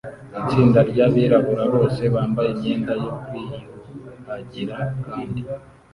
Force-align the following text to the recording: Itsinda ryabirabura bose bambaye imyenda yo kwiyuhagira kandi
Itsinda 0.39 0.79
ryabirabura 0.91 1.63
bose 1.73 2.01
bambaye 2.13 2.49
imyenda 2.53 2.91
yo 3.03 3.09
kwiyuhagira 3.23 4.77
kandi 5.05 5.41